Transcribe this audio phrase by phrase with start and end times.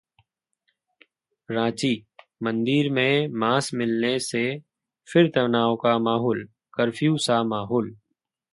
[1.49, 1.93] रांची:
[2.43, 4.43] मंदिर में मांस मिलने से
[5.07, 6.45] फिर तनाव का माहौल,
[6.73, 7.93] कर्फ्यू सा माहौल